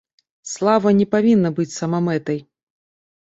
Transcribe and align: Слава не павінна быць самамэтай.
Слава 0.51 0.93
не 0.99 1.05
павінна 1.15 1.51
быць 1.59 1.67
самамэтай. 1.79 2.39